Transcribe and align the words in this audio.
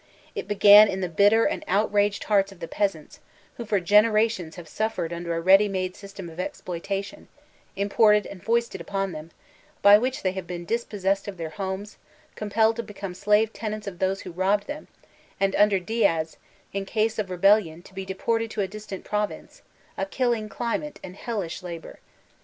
It 0.33 0.47
began 0.47 0.87
in 0.87 1.01
the 1.01 1.07
bitter 1.07 1.45
and 1.45 1.63
outraged 1.67 2.23
hearts 2.23 2.51
of 2.51 2.59
the 2.59 2.67
peasants, 2.67 3.19
who 3.57 3.65
for 3.65 3.79
generations 3.79 4.55
have 4.55 4.67
suffered 4.67 5.13
under 5.13 5.35
a 5.35 5.41
ready 5.41 5.67
made 5.67 5.95
system 5.95 6.27
of 6.27 6.39
exploitation, 6.39 7.27
imported 7.75 8.25
and 8.25 8.41
foisted 8.43 8.81
upon 8.81 9.11
them, 9.11 9.29
by 9.83 9.99
which 9.99 10.23
they 10.23 10.31
have 10.31 10.47
been 10.47 10.65
dispossessed 10.65 11.27
of 11.27 11.37
their 11.37 11.51
homes, 11.51 11.97
compelled 12.35 12.77
to 12.77 12.81
become 12.81 13.13
slave 13.13 13.53
tenants 13.53 13.85
of 13.85 13.99
those 13.99 14.21
who 14.21 14.31
robbed 14.31 14.65
them; 14.65 14.87
and 15.39 15.55
under 15.55 15.77
Diaz, 15.77 16.37
in 16.73 16.83
case 16.83 17.19
of 17.19 17.29
rebellion 17.29 17.83
to 17.83 17.93
be 17.93 18.03
deported 18.03 18.49
to 18.49 18.61
a 18.61 18.67
distant 18.67 19.03
province, 19.05 19.61
a 19.99 20.07
killing 20.07 20.49
climate, 20.49 20.99
and 21.03 21.15
hellish 21.15 21.61
labor. 21.61 21.99